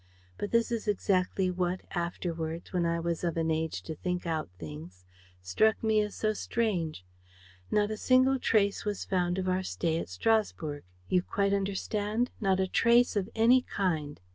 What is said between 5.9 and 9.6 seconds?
as so strange: not a single trace was found of